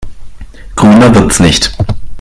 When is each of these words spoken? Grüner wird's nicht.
Grüner 0.75 1.13
wird's 1.13 1.39
nicht. 1.39 1.77